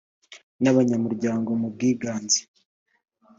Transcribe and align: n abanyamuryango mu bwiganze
n 0.61 0.65
abanyamuryango 0.71 1.49
mu 1.61 1.67
bwiganze 1.73 2.39